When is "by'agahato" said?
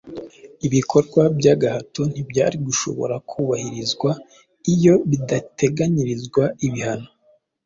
1.37-2.01